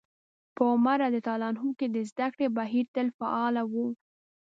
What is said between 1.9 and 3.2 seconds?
د زدکړې بهير تل